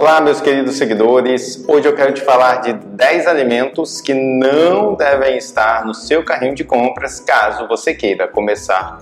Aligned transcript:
Olá, 0.00 0.20
meus 0.20 0.40
queridos 0.40 0.76
seguidores. 0.76 1.64
Hoje 1.66 1.88
eu 1.88 1.92
quero 1.92 2.14
te 2.14 2.20
falar 2.20 2.60
de 2.60 2.72
10 2.72 3.26
alimentos 3.26 4.00
que 4.00 4.14
não 4.14 4.94
devem 4.94 5.36
estar 5.36 5.84
no 5.84 5.92
seu 5.92 6.24
carrinho 6.24 6.54
de 6.54 6.62
compras 6.62 7.18
caso 7.18 7.66
você 7.66 7.92
queira 7.92 8.28
começar 8.28 9.00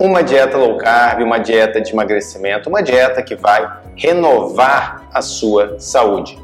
uma 0.00 0.22
dieta 0.22 0.56
low 0.56 0.78
carb, 0.78 1.20
uma 1.20 1.36
dieta 1.36 1.78
de 1.78 1.92
emagrecimento, 1.92 2.70
uma 2.70 2.82
dieta 2.82 3.20
que 3.20 3.36
vai 3.36 3.70
renovar 3.94 5.06
a 5.12 5.20
sua 5.20 5.78
saúde. 5.78 6.38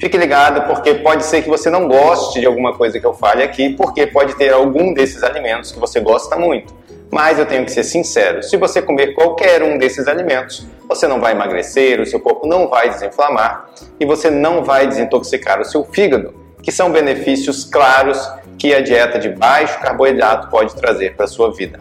Fique 0.00 0.18
ligado 0.18 0.66
porque 0.66 0.94
pode 0.94 1.24
ser 1.24 1.42
que 1.42 1.48
você 1.48 1.70
não 1.70 1.86
goste 1.86 2.40
de 2.40 2.46
alguma 2.46 2.76
coisa 2.76 2.98
que 2.98 3.06
eu 3.06 3.14
fale 3.14 3.44
aqui, 3.44 3.70
porque 3.70 4.08
pode 4.08 4.34
ter 4.34 4.52
algum 4.52 4.92
desses 4.92 5.22
alimentos 5.22 5.70
que 5.70 5.78
você 5.78 6.00
gosta 6.00 6.34
muito. 6.34 6.74
Mas 7.12 7.38
eu 7.38 7.46
tenho 7.46 7.64
que 7.64 7.70
ser 7.70 7.84
sincero: 7.84 8.42
se 8.42 8.56
você 8.56 8.82
comer 8.82 9.14
qualquer 9.14 9.62
um 9.62 9.78
desses 9.78 10.08
alimentos, 10.08 10.66
você 10.90 11.06
não 11.06 11.20
vai 11.20 11.32
emagrecer, 11.32 12.00
o 12.00 12.06
seu 12.06 12.18
corpo 12.18 12.48
não 12.48 12.68
vai 12.68 12.90
desinflamar 12.90 13.66
e 14.00 14.04
você 14.04 14.28
não 14.28 14.64
vai 14.64 14.88
desintoxicar 14.88 15.60
o 15.60 15.64
seu 15.64 15.84
fígado, 15.84 16.34
que 16.60 16.72
são 16.72 16.90
benefícios 16.90 17.64
claros 17.64 18.28
que 18.58 18.74
a 18.74 18.80
dieta 18.80 19.16
de 19.16 19.28
baixo 19.28 19.78
carboidrato 19.80 20.48
pode 20.50 20.74
trazer 20.74 21.14
para 21.14 21.26
a 21.26 21.28
sua 21.28 21.54
vida. 21.54 21.78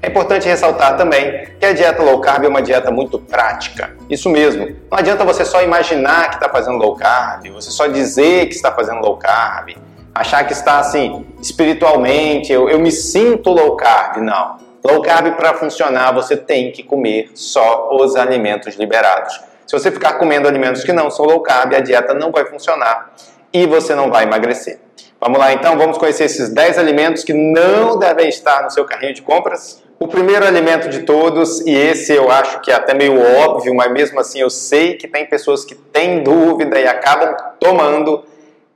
É 0.00 0.06
importante 0.06 0.46
ressaltar 0.46 0.96
também 0.96 1.48
que 1.58 1.66
a 1.66 1.72
dieta 1.72 2.00
low 2.00 2.20
carb 2.20 2.44
é 2.44 2.48
uma 2.48 2.62
dieta 2.62 2.92
muito 2.92 3.18
prática. 3.18 3.96
Isso 4.08 4.30
mesmo. 4.30 4.68
Não 4.88 4.96
adianta 4.96 5.24
você 5.24 5.44
só 5.44 5.60
imaginar 5.60 6.28
que 6.30 6.36
está 6.36 6.48
fazendo 6.48 6.78
low 6.78 6.94
carb, 6.94 7.50
você 7.50 7.72
só 7.72 7.88
dizer 7.88 8.46
que 8.46 8.54
está 8.54 8.70
fazendo 8.70 9.00
low 9.00 9.16
carb, 9.16 9.76
achar 10.14 10.46
que 10.46 10.52
está 10.52 10.78
assim, 10.78 11.26
espiritualmente, 11.42 12.52
eu, 12.52 12.70
eu 12.70 12.78
me 12.78 12.92
sinto 12.92 13.50
low 13.50 13.76
carb. 13.76 14.18
Não. 14.18 14.67
Low 14.84 15.02
carb 15.02 15.36
para 15.36 15.54
funcionar 15.54 16.12
você 16.12 16.36
tem 16.36 16.70
que 16.72 16.82
comer 16.82 17.30
só 17.34 17.90
os 17.92 18.16
alimentos 18.16 18.76
liberados. 18.76 19.40
Se 19.66 19.78
você 19.78 19.90
ficar 19.90 20.14
comendo 20.14 20.48
alimentos 20.48 20.84
que 20.84 20.92
não 20.92 21.10
são 21.10 21.26
low 21.26 21.40
carb, 21.40 21.74
a 21.74 21.80
dieta 21.80 22.14
não 22.14 22.30
vai 22.30 22.46
funcionar 22.46 23.12
e 23.52 23.66
você 23.66 23.94
não 23.94 24.10
vai 24.10 24.24
emagrecer. 24.24 24.80
Vamos 25.20 25.38
lá 25.38 25.52
então, 25.52 25.76
vamos 25.76 25.98
conhecer 25.98 26.24
esses 26.24 26.48
10 26.48 26.78
alimentos 26.78 27.24
que 27.24 27.32
não 27.32 27.98
devem 27.98 28.28
estar 28.28 28.62
no 28.62 28.70
seu 28.70 28.84
carrinho 28.84 29.12
de 29.12 29.22
compras. 29.22 29.82
O 29.98 30.06
primeiro 30.06 30.46
alimento 30.46 30.88
de 30.88 31.00
todos, 31.00 31.60
e 31.66 31.74
esse 31.74 32.14
eu 32.14 32.30
acho 32.30 32.60
que 32.60 32.70
é 32.70 32.74
até 32.74 32.94
meio 32.94 33.20
óbvio, 33.40 33.74
mas 33.74 33.90
mesmo 33.90 34.20
assim 34.20 34.38
eu 34.38 34.48
sei 34.48 34.94
que 34.94 35.08
tem 35.08 35.26
pessoas 35.26 35.64
que 35.64 35.74
têm 35.74 36.22
dúvida 36.22 36.78
e 36.78 36.86
acabam 36.86 37.34
tomando, 37.58 38.24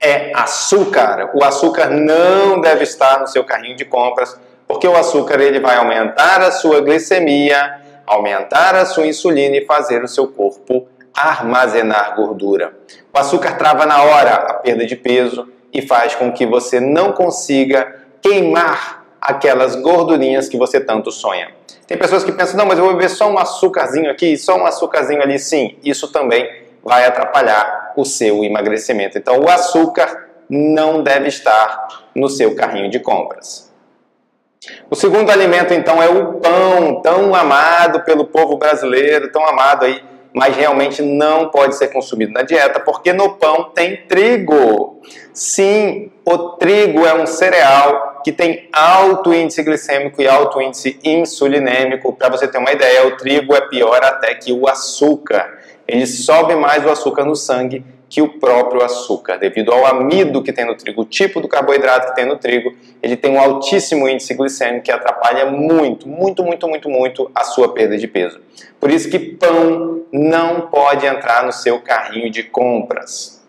é 0.01 0.33
açúcar. 0.35 1.31
O 1.33 1.41
açúcar 1.45 1.89
não 1.89 2.59
deve 2.59 2.83
estar 2.83 3.21
no 3.21 3.27
seu 3.27 3.45
carrinho 3.45 3.77
de 3.77 3.85
compras, 3.85 4.37
porque 4.73 4.87
o 4.87 4.97
açúcar 4.97 5.39
ele 5.39 5.59
vai 5.59 5.77
aumentar 5.77 6.41
a 6.41 6.49
sua 6.49 6.81
glicemia, 6.81 7.79
aumentar 8.07 8.73
a 8.73 8.83
sua 8.87 9.05
insulina 9.05 9.55
e 9.55 9.65
fazer 9.67 10.03
o 10.03 10.07
seu 10.07 10.27
corpo 10.27 10.87
armazenar 11.15 12.15
gordura. 12.15 12.73
O 13.13 13.19
açúcar 13.19 13.55
trava 13.55 13.85
na 13.85 14.01
hora 14.01 14.33
a 14.33 14.53
perda 14.55 14.83
de 14.83 14.95
peso 14.95 15.47
e 15.71 15.79
faz 15.83 16.15
com 16.15 16.31
que 16.31 16.47
você 16.47 16.79
não 16.79 17.11
consiga 17.11 18.01
queimar 18.19 19.05
aquelas 19.21 19.75
gordurinhas 19.75 20.49
que 20.49 20.57
você 20.57 20.79
tanto 20.79 21.11
sonha. 21.11 21.51
Tem 21.85 21.95
pessoas 21.95 22.23
que 22.23 22.31
pensam, 22.31 22.57
não, 22.57 22.65
mas 22.65 22.79
eu 22.79 22.85
vou 22.85 22.95
beber 22.95 23.11
só 23.11 23.29
um 23.29 23.37
açúcarzinho 23.37 24.09
aqui, 24.09 24.35
só 24.37 24.57
um 24.57 24.65
açúcarzinho 24.65 25.21
ali. 25.21 25.37
Sim, 25.37 25.77
isso 25.83 26.11
também 26.11 26.49
vai 26.83 27.05
atrapalhar 27.05 27.93
o 27.95 28.03
seu 28.03 28.43
emagrecimento. 28.43 29.19
Então, 29.19 29.39
o 29.39 29.47
açúcar 29.47 30.29
não 30.49 31.03
deve 31.03 31.27
estar 31.27 32.05
no 32.15 32.27
seu 32.27 32.55
carrinho 32.55 32.89
de 32.89 32.99
compras. 32.99 33.71
O 34.89 34.95
segundo 34.95 35.29
alimento, 35.29 35.73
então, 35.73 36.01
é 36.01 36.07
o 36.07 36.35
pão, 36.35 37.01
tão 37.01 37.35
amado 37.35 38.01
pelo 38.01 38.25
povo 38.25 38.57
brasileiro, 38.57 39.31
tão 39.31 39.45
amado 39.47 39.85
aí, 39.85 40.03
mas 40.33 40.55
realmente 40.55 41.01
não 41.01 41.49
pode 41.49 41.75
ser 41.75 41.89
consumido 41.89 42.31
na 42.31 42.41
dieta, 42.41 42.79
porque 42.79 43.13
no 43.13 43.35
pão 43.37 43.71
tem 43.73 43.97
trigo. 44.07 45.01
Sim, 45.33 46.11
o 46.25 46.37
trigo 46.57 47.05
é 47.05 47.13
um 47.13 47.25
cereal 47.25 48.21
que 48.23 48.31
tem 48.31 48.69
alto 48.71 49.33
índice 49.33 49.61
glicêmico 49.63 50.21
e 50.21 50.27
alto 50.27 50.61
índice 50.61 50.97
insulinêmico. 51.03 52.13
Para 52.13 52.29
você 52.29 52.47
ter 52.47 52.57
uma 52.57 52.71
ideia, 52.71 53.05
o 53.05 53.17
trigo 53.17 53.53
é 53.55 53.61
pior 53.61 54.03
até 54.03 54.33
que 54.33 54.53
o 54.53 54.67
açúcar 54.67 55.59
ele 55.87 56.07
sobe 56.07 56.55
mais 56.55 56.85
o 56.85 56.89
açúcar 56.89 57.25
no 57.25 57.35
sangue 57.35 57.83
que 58.13 58.21
o 58.21 58.27
próprio 58.27 58.83
açúcar, 58.83 59.37
devido 59.37 59.71
ao 59.71 59.87
amido 59.87 60.43
que 60.43 60.53
tem 60.53 60.65
no 60.65 60.75
trigo, 60.75 61.01
o 61.01 61.05
tipo 61.05 61.41
do 61.41 61.47
carboidrato 61.47 62.09
que 62.09 62.15
tem 62.15 62.27
no 62.27 62.37
trigo, 62.37 62.71
ele 63.01 63.17
tem 63.17 63.31
um 63.31 63.39
altíssimo 63.39 64.07
índice 64.07 64.35
glicêmico 64.35 64.85
que 64.85 64.91
atrapalha 64.91 65.47
muito, 65.47 66.07
muito, 66.07 66.43
muito, 66.43 66.67
muito, 66.67 66.87
muito 66.91 67.31
a 67.33 67.43
sua 67.43 67.73
perda 67.73 67.97
de 67.97 68.07
peso. 68.07 68.39
Por 68.79 68.91
isso 68.91 69.09
que 69.09 69.17
pão 69.17 70.03
não 70.11 70.61
pode 70.61 71.07
entrar 71.07 71.43
no 71.43 71.51
seu 71.51 71.81
carrinho 71.81 72.29
de 72.29 72.43
compras. 72.43 73.43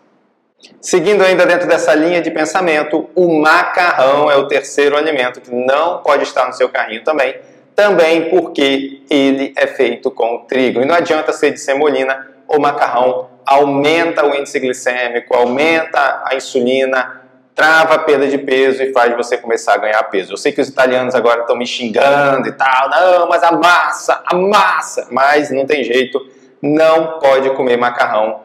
Seguindo 0.81 1.21
ainda 1.21 1.45
dentro 1.45 1.67
dessa 1.67 1.93
linha 1.93 2.19
de 2.19 2.31
pensamento, 2.31 3.07
o 3.13 3.39
macarrão 3.39 4.31
é 4.31 4.35
o 4.35 4.47
terceiro 4.47 4.97
alimento 4.97 5.41
que 5.41 5.53
não 5.53 5.99
pode 5.99 6.23
estar 6.23 6.47
no 6.47 6.53
seu 6.53 6.69
carrinho 6.69 7.03
também, 7.03 7.35
também 7.75 8.31
porque 8.31 9.03
ele 9.11 9.53
é 9.55 9.67
feito 9.67 10.09
com 10.09 10.39
trigo. 10.39 10.81
E 10.81 10.85
não 10.85 10.95
adianta 10.95 11.31
ser 11.31 11.51
de 11.51 11.59
semolina 11.59 12.33
ou 12.47 12.59
macarrão, 12.59 13.34
aumenta 13.45 14.25
o 14.25 14.35
índice 14.35 14.59
glicêmico, 14.59 15.35
aumenta 15.35 16.23
a 16.25 16.35
insulina, 16.35 17.21
trava 17.53 17.95
a 17.95 17.99
perda 17.99 18.27
de 18.27 18.37
peso 18.37 18.83
e 18.83 18.91
faz 18.91 19.15
você 19.15 19.37
começar 19.37 19.75
a 19.75 19.77
ganhar 19.77 20.03
peso. 20.03 20.33
Eu 20.33 20.37
sei 20.37 20.51
que 20.51 20.59
os 20.59 20.67
italianos 20.67 21.15
agora 21.15 21.41
estão 21.41 21.55
me 21.55 21.65
xingando 21.65 22.47
e 22.47 22.51
tal, 22.51 22.89
não, 22.89 23.29
mas 23.29 23.43
a 23.43 23.51
massa, 23.51 24.21
a 24.25 24.35
massa, 24.35 25.07
mas 25.11 25.51
não 25.51 25.65
tem 25.65 25.83
jeito, 25.83 26.19
não 26.61 27.19
pode 27.19 27.49
comer 27.51 27.77
macarrão 27.77 28.41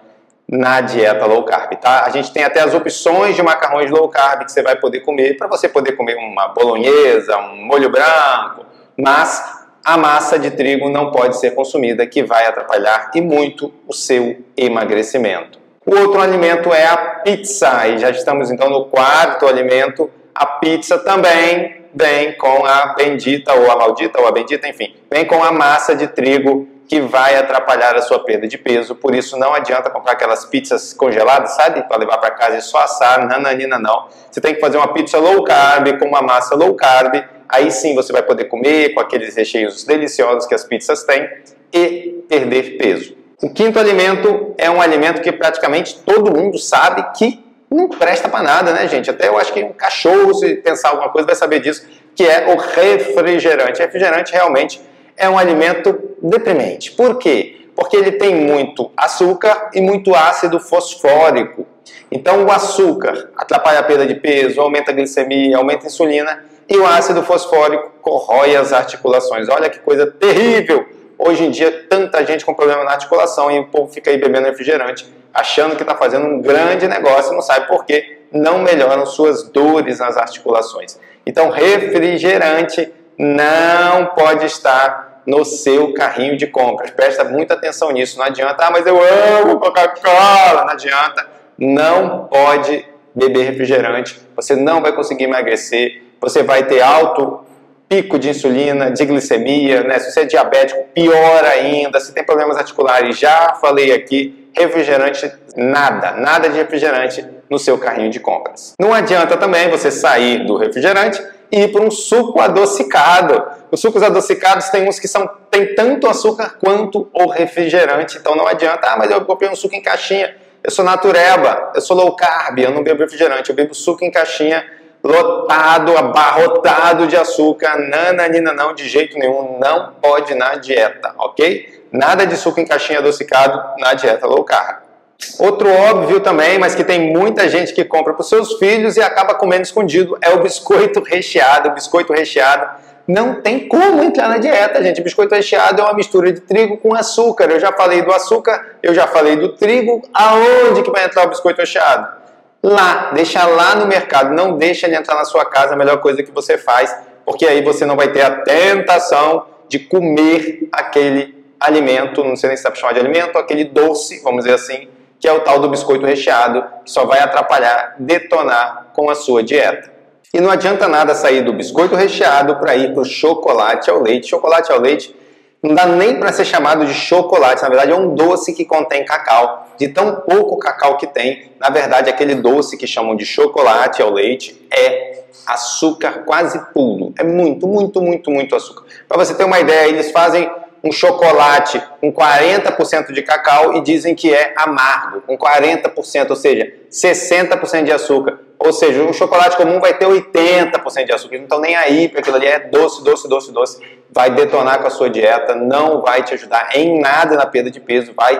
na 0.48 0.80
dieta 0.80 1.26
low 1.26 1.44
carb, 1.44 1.74
tá? 1.76 2.04
A 2.04 2.10
gente 2.10 2.32
tem 2.32 2.42
até 2.42 2.60
as 2.60 2.74
opções 2.74 3.36
de 3.36 3.42
macarrões 3.42 3.88
low 3.90 4.08
carb 4.08 4.44
que 4.44 4.50
você 4.50 4.62
vai 4.62 4.74
poder 4.76 5.00
comer 5.00 5.36
para 5.36 5.46
você 5.46 5.68
poder 5.68 5.92
comer 5.92 6.16
uma 6.16 6.48
bolonhesa, 6.48 7.36
um 7.38 7.64
molho 7.66 7.88
branco, 7.88 8.66
mas 8.96 9.59
a 9.84 9.96
massa 9.96 10.38
de 10.38 10.50
trigo 10.50 10.88
não 10.88 11.10
pode 11.10 11.38
ser 11.38 11.52
consumida, 11.52 12.06
que 12.06 12.22
vai 12.22 12.46
atrapalhar 12.46 13.10
e 13.14 13.20
muito 13.20 13.72
o 13.86 13.92
seu 13.92 14.38
emagrecimento. 14.56 15.58
O 15.86 15.96
outro 15.96 16.20
alimento 16.20 16.72
é 16.72 16.86
a 16.86 16.96
pizza, 16.96 17.88
e 17.88 17.98
já 17.98 18.10
estamos 18.10 18.50
então 18.50 18.68
no 18.68 18.84
quarto 18.84 19.46
alimento. 19.46 20.10
A 20.34 20.46
pizza 20.46 20.98
também 20.98 21.86
vem 21.94 22.36
com 22.36 22.64
a 22.64 22.94
bendita 22.94 23.54
ou 23.54 23.70
a 23.70 23.76
maldita 23.76 24.20
ou 24.20 24.26
a 24.26 24.32
bendita, 24.32 24.68
enfim, 24.68 24.94
vem 25.10 25.24
com 25.24 25.42
a 25.42 25.50
massa 25.50 25.94
de 25.94 26.06
trigo 26.06 26.68
que 26.86 27.00
vai 27.00 27.36
atrapalhar 27.36 27.94
a 27.94 28.02
sua 28.02 28.18
perda 28.24 28.48
de 28.48 28.58
peso. 28.58 28.96
Por 28.96 29.14
isso 29.14 29.38
não 29.38 29.54
adianta 29.54 29.88
comprar 29.88 30.12
aquelas 30.12 30.44
pizzas 30.44 30.92
congeladas, 30.92 31.52
sabe, 31.52 31.82
para 31.84 31.96
levar 31.96 32.18
para 32.18 32.32
casa 32.32 32.56
e 32.56 32.60
só 32.60 32.78
assar, 32.78 33.26
nananina 33.26 33.78
não. 33.78 34.08
Você 34.28 34.40
tem 34.40 34.54
que 34.54 34.60
fazer 34.60 34.76
uma 34.76 34.92
pizza 34.92 35.16
low 35.18 35.44
carb 35.44 35.98
com 35.98 36.06
uma 36.06 36.20
massa 36.20 36.56
low 36.56 36.74
carb 36.74 37.14
aí 37.52 37.70
sim 37.70 37.94
você 37.94 38.12
vai 38.12 38.22
poder 38.22 38.44
comer 38.44 38.94
com 38.94 39.00
aqueles 39.00 39.36
recheios 39.36 39.84
deliciosos 39.84 40.46
que 40.46 40.54
as 40.54 40.64
pizzas 40.64 41.04
têm 41.04 41.28
e 41.72 42.24
perder 42.28 42.76
peso. 42.78 43.16
O 43.42 43.48
quinto 43.48 43.78
alimento 43.78 44.54
é 44.58 44.70
um 44.70 44.80
alimento 44.80 45.22
que 45.22 45.32
praticamente 45.32 45.98
todo 46.00 46.30
mundo 46.30 46.58
sabe 46.58 47.06
que 47.16 47.42
não 47.70 47.88
presta 47.88 48.28
para 48.28 48.42
nada, 48.42 48.72
né, 48.72 48.86
gente? 48.88 49.08
Até 49.08 49.28
eu 49.28 49.38
acho 49.38 49.52
que 49.52 49.62
um 49.62 49.72
cachorro, 49.72 50.34
se 50.34 50.56
pensar 50.56 50.90
alguma 50.90 51.08
coisa, 51.08 51.26
vai 51.26 51.36
saber 51.36 51.60
disso, 51.60 51.86
que 52.14 52.24
é 52.24 52.52
o 52.52 52.58
refrigerante. 52.58 53.80
refrigerante 53.80 54.32
realmente 54.32 54.80
é 55.16 55.28
um 55.28 55.38
alimento 55.38 55.98
deprimente. 56.20 56.90
Por 56.90 57.16
quê? 57.18 57.68
Porque 57.74 57.96
ele 57.96 58.12
tem 58.12 58.34
muito 58.34 58.90
açúcar 58.96 59.70
e 59.72 59.80
muito 59.80 60.14
ácido 60.14 60.58
fosfórico. 60.58 61.66
Então, 62.10 62.44
o 62.44 62.50
açúcar 62.50 63.30
atrapalha 63.36 63.78
a 63.78 63.82
perda 63.82 64.06
de 64.06 64.16
peso, 64.16 64.60
aumenta 64.60 64.90
a 64.90 64.94
glicemia, 64.94 65.56
aumenta 65.56 65.84
a 65.84 65.86
insulina 65.86 66.44
e 66.70 66.76
o 66.76 66.86
ácido 66.86 67.24
fosfórico 67.24 67.90
corrói 68.00 68.54
as 68.54 68.72
articulações. 68.72 69.48
Olha 69.48 69.68
que 69.68 69.80
coisa 69.80 70.06
terrível! 70.06 70.86
Hoje 71.18 71.44
em 71.44 71.50
dia, 71.50 71.86
tanta 71.90 72.24
gente 72.24 72.46
com 72.46 72.54
problema 72.54 72.84
na 72.84 72.92
articulação 72.92 73.50
e 73.50 73.58
o 73.58 73.66
povo 73.66 73.92
fica 73.92 74.10
aí 74.10 74.16
bebendo 74.16 74.46
refrigerante, 74.46 75.12
achando 75.34 75.76
que 75.76 75.82
está 75.82 75.94
fazendo 75.94 76.24
um 76.24 76.40
grande 76.40 76.86
negócio 76.88 77.32
e 77.32 77.34
não 77.34 77.42
sabe 77.42 77.66
por 77.66 77.84
quê. 77.84 78.20
Não 78.32 78.60
melhoram 78.60 79.04
suas 79.04 79.42
dores 79.42 79.98
nas 79.98 80.16
articulações. 80.16 80.98
Então, 81.26 81.50
refrigerante 81.50 82.90
não 83.18 84.06
pode 84.14 84.46
estar 84.46 85.22
no 85.26 85.44
seu 85.44 85.92
carrinho 85.92 86.38
de 86.38 86.46
compras. 86.46 86.90
Presta 86.90 87.24
muita 87.24 87.54
atenção 87.54 87.90
nisso. 87.90 88.16
Não 88.16 88.24
adianta, 88.24 88.64
ah, 88.64 88.70
mas 88.70 88.86
eu 88.86 88.98
amo 89.42 89.58
Coca-Cola. 89.58 90.64
Não 90.64 90.70
adianta. 90.70 91.26
Não 91.58 92.28
pode 92.28 92.86
beber 93.14 93.42
refrigerante. 93.42 94.18
Você 94.36 94.56
não 94.56 94.80
vai 94.80 94.92
conseguir 94.92 95.24
emagrecer 95.24 96.09
você 96.20 96.42
vai 96.42 96.66
ter 96.66 96.80
alto 96.80 97.40
pico 97.88 98.18
de 98.20 98.28
insulina, 98.28 98.90
de 98.90 99.04
glicemia, 99.04 99.82
né? 99.82 99.98
Se 99.98 100.12
você 100.12 100.20
é 100.20 100.24
diabético, 100.24 100.84
pior 100.94 101.44
ainda. 101.44 101.98
Se 101.98 102.12
tem 102.12 102.24
problemas 102.24 102.56
articulares, 102.56 103.18
já 103.18 103.54
falei 103.60 103.92
aqui, 103.92 104.48
refrigerante, 104.56 105.32
nada, 105.56 106.12
nada 106.12 106.48
de 106.48 106.56
refrigerante 106.56 107.26
no 107.48 107.58
seu 107.58 107.76
carrinho 107.78 108.08
de 108.08 108.20
compras. 108.20 108.74
Não 108.80 108.94
adianta 108.94 109.36
também 109.36 109.68
você 109.68 109.90
sair 109.90 110.46
do 110.46 110.56
refrigerante 110.56 111.20
ir 111.50 111.72
para 111.72 111.82
um 111.82 111.90
suco 111.90 112.40
adocicado. 112.40 113.42
Os 113.72 113.80
sucos 113.80 114.04
adocicados 114.04 114.68
tem 114.68 114.88
uns 114.88 115.00
que 115.00 115.08
são 115.08 115.28
tem 115.50 115.74
tanto 115.74 116.06
açúcar 116.06 116.56
quanto 116.60 117.08
o 117.12 117.26
refrigerante, 117.26 118.18
então 118.18 118.36
não 118.36 118.46
adianta, 118.46 118.88
ah, 118.88 118.96
mas 118.96 119.10
eu 119.10 119.24
comprei 119.24 119.50
um 119.50 119.56
suco 119.56 119.74
em 119.74 119.82
caixinha. 119.82 120.36
Eu 120.62 120.70
sou 120.70 120.84
natureba, 120.84 121.72
eu 121.74 121.80
sou 121.80 121.96
low 121.96 122.14
carb, 122.14 122.58
eu 122.58 122.70
não 122.70 122.84
bebo 122.84 123.00
refrigerante, 123.00 123.50
eu 123.50 123.56
bebo 123.56 123.74
suco 123.74 124.04
em 124.04 124.10
caixinha 124.10 124.64
lotado, 125.02 125.96
abarrotado 125.96 127.06
de 127.06 127.16
açúcar. 127.16 127.76
Nananina, 127.78 128.52
não, 128.52 128.74
de 128.74 128.88
jeito 128.88 129.18
nenhum, 129.18 129.58
não 129.58 129.92
pode 130.00 130.34
na 130.34 130.56
dieta, 130.56 131.14
ok? 131.18 131.84
Nada 131.92 132.26
de 132.26 132.36
suco 132.36 132.60
em 132.60 132.66
caixinha 132.66 132.98
adocicado 133.00 133.60
na 133.78 133.94
dieta 133.94 134.26
low 134.26 134.44
carb. 134.44 134.90
Outro 135.38 135.68
óbvio 135.70 136.20
também, 136.20 136.58
mas 136.58 136.74
que 136.74 136.84
tem 136.84 137.12
muita 137.12 137.48
gente 137.48 137.74
que 137.74 137.84
compra 137.84 138.14
para 138.14 138.22
os 138.22 138.28
seus 138.28 138.54
filhos 138.54 138.96
e 138.96 139.02
acaba 139.02 139.34
comendo 139.34 139.62
escondido, 139.62 140.16
é 140.20 140.30
o 140.30 140.42
biscoito 140.42 141.02
recheado. 141.02 141.68
O 141.68 141.72
biscoito 141.72 142.12
recheado 142.12 142.66
não 143.06 143.40
tem 143.42 143.68
como 143.68 144.02
entrar 144.02 144.28
na 144.28 144.38
dieta, 144.38 144.82
gente. 144.82 145.02
Biscoito 145.02 145.34
recheado 145.34 145.82
é 145.82 145.84
uma 145.84 145.94
mistura 145.94 146.32
de 146.32 146.40
trigo 146.40 146.78
com 146.78 146.94
açúcar. 146.94 147.50
Eu 147.50 147.60
já 147.60 147.72
falei 147.72 148.02
do 148.02 148.12
açúcar, 148.12 148.76
eu 148.82 148.94
já 148.94 149.06
falei 149.06 149.36
do 149.36 149.50
trigo. 149.50 150.02
Aonde 150.14 150.82
que 150.82 150.90
vai 150.90 151.04
entrar 151.04 151.26
o 151.26 151.28
biscoito 151.28 151.60
recheado? 151.60 152.19
Lá, 152.62 153.10
deixa 153.14 153.44
lá 153.46 153.74
no 153.74 153.86
mercado. 153.86 154.34
Não 154.34 154.56
deixa 154.56 154.86
ele 154.86 154.96
entrar 154.96 155.14
na 155.14 155.24
sua 155.24 155.44
casa, 155.44 155.74
a 155.74 155.76
melhor 155.76 156.00
coisa 156.00 156.22
que 156.22 156.30
você 156.30 156.58
faz, 156.58 156.94
porque 157.24 157.46
aí 157.46 157.62
você 157.62 157.86
não 157.86 157.96
vai 157.96 158.12
ter 158.12 158.22
a 158.22 158.42
tentação 158.42 159.46
de 159.68 159.78
comer 159.78 160.68
aquele 160.72 161.40
alimento, 161.58 162.24
não 162.24 162.36
sei 162.36 162.48
nem 162.48 162.56
se 162.56 162.64
dá 162.64 162.70
para 162.70 162.80
chamar 162.80 162.94
de 162.94 163.00
alimento, 163.00 163.38
aquele 163.38 163.64
doce, 163.64 164.20
vamos 164.22 164.44
dizer 164.44 164.54
assim, 164.54 164.88
que 165.18 165.28
é 165.28 165.32
o 165.32 165.40
tal 165.40 165.58
do 165.58 165.68
biscoito 165.68 166.06
recheado, 166.06 166.64
que 166.84 166.90
só 166.90 167.04
vai 167.04 167.20
atrapalhar, 167.20 167.94
detonar 167.98 168.86
com 168.94 169.10
a 169.10 169.14
sua 169.14 169.42
dieta. 169.42 169.90
E 170.32 170.40
não 170.40 170.50
adianta 170.50 170.88
nada 170.88 171.14
sair 171.14 171.42
do 171.42 171.52
biscoito 171.52 171.94
recheado 171.94 172.56
para 172.56 172.74
ir 172.76 172.92
para 172.94 173.02
o 173.02 173.04
chocolate 173.04 173.90
ao 173.90 174.00
leite. 174.00 174.28
Chocolate 174.28 174.70
ao 174.70 174.80
leite 174.80 175.14
não 175.62 175.74
dá 175.74 175.86
nem 175.86 176.18
para 176.18 176.32
ser 176.32 176.44
chamado 176.44 176.86
de 176.86 176.94
chocolate, 176.94 177.62
na 177.62 177.68
verdade 177.68 177.92
é 177.92 177.94
um 177.94 178.14
doce 178.14 178.54
que 178.54 178.64
contém 178.64 179.04
cacau. 179.04 179.68
De 179.78 179.88
tão 179.88 180.16
pouco 180.16 180.58
cacau 180.58 180.96
que 180.96 181.06
tem, 181.06 181.52
na 181.58 181.70
verdade 181.70 182.08
aquele 182.08 182.34
doce 182.34 182.76
que 182.76 182.86
chamam 182.86 183.14
de 183.14 183.24
chocolate 183.24 184.00
ao 184.00 184.10
leite 184.10 184.60
é 184.70 185.20
açúcar 185.46 186.24
quase 186.24 186.58
puro. 186.72 187.12
É 187.18 187.24
muito, 187.24 187.66
muito, 187.66 188.00
muito, 188.00 188.30
muito 188.30 188.56
açúcar. 188.56 188.84
Para 189.08 189.18
você 189.18 189.34
ter 189.34 189.44
uma 189.44 189.60
ideia, 189.60 189.88
eles 189.88 190.10
fazem 190.10 190.50
um 190.82 190.90
chocolate 190.90 191.82
com 192.00 192.12
40% 192.12 193.12
de 193.12 193.22
cacau 193.22 193.74
e 193.74 193.82
dizem 193.82 194.14
que 194.14 194.32
é 194.32 194.54
amargo, 194.56 195.20
com 195.22 195.36
40%, 195.36 196.30
ou 196.30 196.36
seja, 196.36 196.72
60% 196.90 197.84
de 197.84 197.92
açúcar. 197.92 198.38
Ou 198.58 198.72
seja, 198.72 199.02
um 199.02 199.12
chocolate 199.12 199.56
comum 199.56 199.80
vai 199.80 199.96
ter 199.96 200.06
80% 200.06 201.04
de 201.06 201.12
açúcar. 201.12 201.36
Não 201.36 201.44
estão 201.44 201.60
nem 201.60 201.76
aí, 201.76 202.08
porque 202.08 202.20
aquilo 202.20 202.36
ali 202.36 202.46
é 202.46 202.58
doce, 202.60 203.02
doce, 203.02 203.28
doce, 203.28 203.52
doce. 203.52 203.80
Vai 204.10 204.30
detonar 204.30 204.80
com 204.80 204.86
a 204.86 204.90
sua 204.90 205.08
dieta, 205.08 205.54
não 205.54 206.02
vai 206.02 206.22
te 206.22 206.34
ajudar 206.34 206.68
em 206.74 207.00
nada 207.00 207.36
na 207.36 207.46
perda 207.46 207.70
de 207.70 207.80
peso, 207.80 208.12
vai 208.14 208.38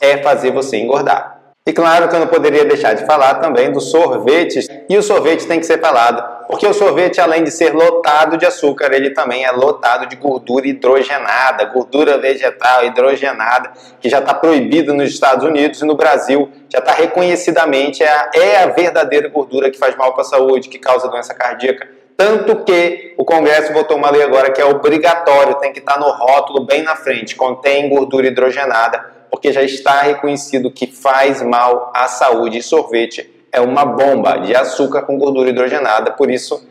é 0.00 0.18
fazer 0.18 0.52
você 0.52 0.76
engordar. 0.78 1.38
E 1.66 1.72
claro 1.72 2.08
que 2.08 2.16
eu 2.16 2.20
não 2.20 2.28
poderia 2.28 2.64
deixar 2.64 2.94
de 2.94 3.04
falar 3.04 3.34
também 3.34 3.70
dos 3.70 3.90
sorvetes. 3.90 4.66
E 4.88 4.96
o 4.96 5.02
sorvete 5.02 5.46
tem 5.46 5.60
que 5.60 5.66
ser 5.66 5.78
falado, 5.78 6.37
porque 6.48 6.66
o 6.66 6.72
sorvete, 6.72 7.20
além 7.20 7.44
de 7.44 7.50
ser 7.50 7.74
lotado 7.74 8.38
de 8.38 8.46
açúcar, 8.46 8.90
ele 8.94 9.10
também 9.10 9.44
é 9.44 9.50
lotado 9.52 10.06
de 10.06 10.16
gordura 10.16 10.66
hidrogenada, 10.66 11.66
gordura 11.66 12.16
vegetal 12.16 12.86
hidrogenada, 12.86 13.70
que 14.00 14.08
já 14.08 14.18
está 14.18 14.32
proibido 14.32 14.94
nos 14.94 15.10
Estados 15.10 15.44
Unidos 15.44 15.82
e 15.82 15.84
no 15.84 15.94
Brasil 15.94 16.50
já 16.70 16.78
está 16.78 16.92
reconhecidamente 16.92 18.02
é 18.02 18.08
a, 18.08 18.30
é 18.34 18.62
a 18.62 18.66
verdadeira 18.68 19.28
gordura 19.28 19.70
que 19.70 19.78
faz 19.78 19.94
mal 19.94 20.14
para 20.14 20.22
a 20.22 20.24
saúde, 20.24 20.70
que 20.70 20.78
causa 20.78 21.06
doença 21.06 21.34
cardíaca. 21.34 21.86
Tanto 22.16 22.64
que 22.64 23.14
o 23.18 23.26
Congresso 23.26 23.72
votou 23.74 23.98
uma 23.98 24.10
lei 24.10 24.22
agora 24.22 24.50
que 24.50 24.60
é 24.60 24.64
obrigatório, 24.64 25.56
tem 25.56 25.70
que 25.70 25.80
estar 25.80 25.94
tá 25.94 26.00
no 26.00 26.10
rótulo 26.10 26.64
bem 26.64 26.82
na 26.82 26.96
frente, 26.96 27.36
contém 27.36 27.90
gordura 27.90 28.26
hidrogenada 28.26 29.18
porque 29.30 29.52
já 29.52 29.62
está 29.62 30.00
reconhecido 30.00 30.70
que 30.70 30.86
faz 30.86 31.42
mal 31.42 31.92
à 31.94 32.08
saúde. 32.08 32.58
E 32.58 32.62
sorvete 32.62 33.37
é 33.52 33.60
uma 33.60 33.84
bomba 33.84 34.38
de 34.38 34.54
açúcar 34.54 35.02
com 35.02 35.18
gordura 35.18 35.50
hidrogenada, 35.50 36.12
por 36.12 36.30
isso 36.30 36.66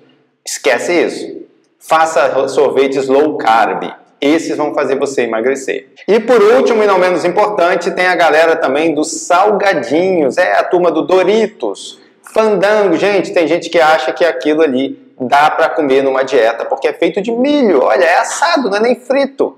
esquece 0.45 0.93
isso. 0.93 1.47
Faça 1.79 2.47
sorvetes 2.47 3.07
low 3.07 3.37
carb. 3.37 3.83
Esses 4.19 4.57
vão 4.57 4.73
fazer 4.73 4.97
você 4.97 5.23
emagrecer. 5.23 5.89
E 6.07 6.19
por 6.19 6.41
último, 6.41 6.83
e 6.83 6.87
não 6.87 6.97
menos 6.97 7.23
importante, 7.23 7.91
tem 7.91 8.07
a 8.07 8.15
galera 8.15 8.55
também 8.55 8.93
dos 8.93 9.11
salgadinhos. 9.11 10.37
É 10.37 10.57
a 10.57 10.63
turma 10.63 10.91
do 10.91 11.03
Doritos. 11.03 11.99
Fandango, 12.33 12.97
gente, 12.97 13.31
tem 13.31 13.47
gente 13.47 13.69
que 13.69 13.79
acha 13.79 14.11
que 14.11 14.25
aquilo 14.25 14.61
ali 14.61 14.99
dá 15.19 15.51
para 15.51 15.69
comer 15.69 16.03
numa 16.03 16.23
dieta 16.23 16.65
porque 16.65 16.87
é 16.87 16.93
feito 16.93 17.21
de 17.21 17.31
milho. 17.31 17.83
Olha, 17.83 18.03
é 18.03 18.17
assado, 18.17 18.69
não 18.69 18.77
é 18.77 18.81
nem 18.81 18.95
frito. 18.95 19.57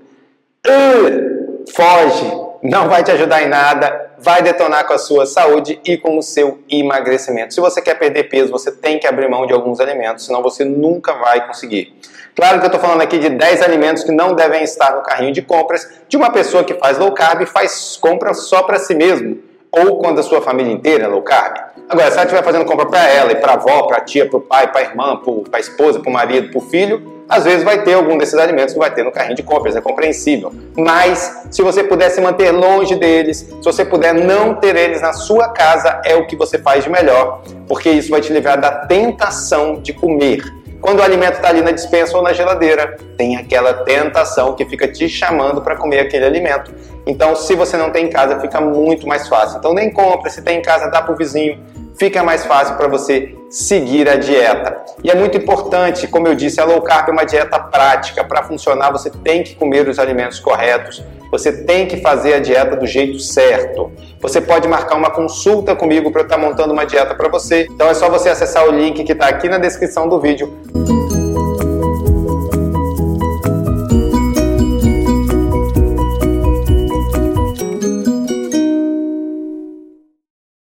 Uh, 0.66 1.64
foge 1.74 2.50
não 2.62 2.88
vai 2.88 3.02
te 3.02 3.10
ajudar 3.10 3.42
em 3.42 3.48
nada, 3.48 4.09
vai 4.20 4.42
detonar 4.42 4.86
com 4.86 4.92
a 4.92 4.98
sua 4.98 5.26
saúde 5.26 5.80
e 5.84 5.96
com 5.96 6.18
o 6.18 6.22
seu 6.22 6.58
emagrecimento. 6.68 7.54
Se 7.54 7.60
você 7.60 7.80
quer 7.80 7.94
perder 7.94 8.24
peso, 8.24 8.50
você 8.50 8.70
tem 8.70 8.98
que 8.98 9.06
abrir 9.06 9.28
mão 9.28 9.46
de 9.46 9.52
alguns 9.52 9.80
alimentos, 9.80 10.26
senão 10.26 10.42
você 10.42 10.64
nunca 10.64 11.14
vai 11.14 11.46
conseguir. 11.46 11.94
Claro 12.34 12.58
que 12.58 12.64
eu 12.64 12.68
estou 12.68 12.80
falando 12.80 13.00
aqui 13.00 13.18
de 13.18 13.28
10 13.28 13.62
alimentos 13.62 14.04
que 14.04 14.12
não 14.12 14.34
devem 14.34 14.62
estar 14.62 14.94
no 14.94 15.02
carrinho 15.02 15.32
de 15.32 15.42
compras 15.42 15.88
de 16.08 16.16
uma 16.16 16.30
pessoa 16.30 16.62
que 16.62 16.74
faz 16.74 16.98
low 16.98 17.12
carb 17.12 17.42
e 17.42 17.46
faz 17.46 17.96
compras 18.00 18.44
só 18.44 18.62
para 18.62 18.78
si 18.78 18.94
mesmo, 18.94 19.38
ou 19.72 19.98
quando 19.98 20.20
a 20.20 20.22
sua 20.22 20.40
família 20.40 20.72
inteira 20.72 21.04
é 21.04 21.08
low 21.08 21.22
carb. 21.22 21.56
Agora, 21.88 22.08
se 22.10 22.16
ela 22.16 22.22
estiver 22.24 22.44
fazendo 22.44 22.64
compra 22.64 22.86
para 22.86 23.08
ela 23.08 23.32
e 23.32 23.36
para 23.36 23.52
a 23.52 23.54
avó, 23.54 23.82
para 23.82 23.98
a 23.98 24.00
tia, 24.00 24.28
para 24.28 24.38
o 24.38 24.40
pai, 24.40 24.70
para 24.70 24.80
a 24.80 24.84
irmã, 24.84 25.20
para 25.50 25.58
a 25.58 25.60
esposa, 25.60 25.98
para 25.98 26.08
o 26.08 26.12
marido, 26.12 26.50
para 26.50 26.58
o 26.58 26.60
filho, 26.60 27.19
às 27.30 27.44
vezes 27.44 27.62
vai 27.62 27.84
ter 27.84 27.94
algum 27.94 28.18
desses 28.18 28.34
alimentos 28.34 28.74
que 28.74 28.78
vai 28.80 28.92
ter 28.92 29.04
no 29.04 29.12
carrinho 29.12 29.36
de 29.36 29.42
compras, 29.44 29.76
é 29.76 29.80
compreensível. 29.80 30.52
Mas 30.76 31.44
se 31.48 31.62
você 31.62 31.84
puder 31.84 32.10
se 32.10 32.20
manter 32.20 32.50
longe 32.50 32.96
deles, 32.96 33.38
se 33.38 33.64
você 33.64 33.84
puder 33.84 34.12
não 34.12 34.56
ter 34.56 34.74
eles 34.74 35.00
na 35.00 35.12
sua 35.12 35.48
casa, 35.50 36.02
é 36.04 36.16
o 36.16 36.26
que 36.26 36.34
você 36.34 36.58
faz 36.58 36.82
de 36.82 36.90
melhor, 36.90 37.42
porque 37.68 37.88
isso 37.88 38.10
vai 38.10 38.20
te 38.20 38.32
livrar 38.32 38.60
da 38.60 38.72
tentação 38.72 39.80
de 39.80 39.92
comer. 39.92 40.42
Quando 40.80 40.98
o 40.98 41.02
alimento 41.02 41.34
está 41.34 41.50
ali 41.50 41.60
na 41.60 41.70
dispensa 41.70 42.16
ou 42.16 42.22
na 42.22 42.32
geladeira, 42.32 42.96
tem 43.16 43.36
aquela 43.36 43.74
tentação 43.84 44.54
que 44.54 44.64
fica 44.64 44.88
te 44.88 45.08
chamando 45.08 45.60
para 45.60 45.76
comer 45.76 46.00
aquele 46.00 46.24
alimento. 46.24 46.74
Então, 47.06 47.36
se 47.36 47.54
você 47.54 47.76
não 47.76 47.90
tem 47.90 48.06
em 48.06 48.10
casa, 48.10 48.40
fica 48.40 48.60
muito 48.60 49.06
mais 49.06 49.28
fácil. 49.28 49.58
Então, 49.58 49.74
nem 49.74 49.92
compra. 49.92 50.30
Se 50.30 50.42
tem 50.42 50.58
em 50.58 50.62
casa, 50.62 50.88
dá 50.88 51.02
para 51.02 51.12
o 51.12 51.16
vizinho 51.16 51.60
fica 52.00 52.22
mais 52.22 52.46
fácil 52.46 52.76
para 52.76 52.88
você 52.88 53.36
seguir 53.50 54.08
a 54.08 54.16
dieta. 54.16 54.74
E 55.04 55.10
é 55.10 55.14
muito 55.14 55.36
importante, 55.36 56.08
como 56.08 56.26
eu 56.26 56.34
disse, 56.34 56.58
a 56.58 56.64
low 56.64 56.80
carb 56.80 57.10
é 57.10 57.12
uma 57.12 57.24
dieta 57.24 57.60
prática. 57.60 58.24
Para 58.24 58.42
funcionar, 58.42 58.90
você 58.90 59.10
tem 59.10 59.42
que 59.42 59.54
comer 59.54 59.86
os 59.86 59.98
alimentos 59.98 60.40
corretos, 60.40 61.04
você 61.30 61.52
tem 61.52 61.86
que 61.86 61.98
fazer 61.98 62.32
a 62.32 62.40
dieta 62.40 62.74
do 62.74 62.86
jeito 62.86 63.18
certo. 63.18 63.92
Você 64.18 64.40
pode 64.40 64.66
marcar 64.66 64.96
uma 64.96 65.10
consulta 65.10 65.76
comigo 65.76 66.10
para 66.10 66.22
eu 66.22 66.24
estar 66.24 66.38
montando 66.38 66.72
uma 66.72 66.86
dieta 66.86 67.14
para 67.14 67.28
você. 67.28 67.66
Então 67.70 67.90
é 67.90 67.92
só 67.92 68.08
você 68.08 68.30
acessar 68.30 68.66
o 68.66 68.70
link 68.70 69.04
que 69.04 69.12
está 69.12 69.28
aqui 69.28 69.46
na 69.46 69.58
descrição 69.58 70.08
do 70.08 70.18
vídeo 70.18 70.50